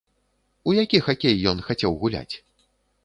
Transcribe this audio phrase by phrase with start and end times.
[0.71, 2.35] У які хакей ён хацеў гуляць?